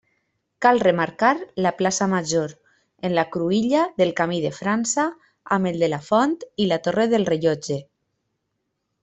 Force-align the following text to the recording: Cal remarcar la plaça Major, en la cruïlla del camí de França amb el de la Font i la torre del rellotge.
Cal 0.65 0.79
remarcar 0.85 1.33
la 1.65 1.71
plaça 1.81 2.07
Major, 2.13 2.55
en 3.09 3.13
la 3.17 3.25
cruïlla 3.35 3.83
del 4.03 4.15
camí 4.21 4.41
de 4.47 4.53
França 4.61 5.07
amb 5.59 5.71
el 5.73 5.79
de 5.85 5.91
la 5.93 6.01
Font 6.09 6.35
i 6.67 6.69
la 6.73 6.81
torre 6.89 7.07
del 7.15 7.29
rellotge. 7.31 7.79